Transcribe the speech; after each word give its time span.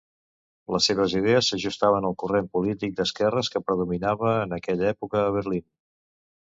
Les 0.75 0.87
seves 0.89 1.13
idees 1.19 1.49
s'ajustaven 1.51 2.07
al 2.09 2.17
corrent 2.23 2.49
polític 2.57 2.97
d'esquerres 3.01 3.53
que 3.57 3.63
predominava 3.69 4.35
en 4.49 4.59
aquella 4.61 4.93
època 4.97 5.25
a 5.29 5.33
Berlín. 5.41 5.67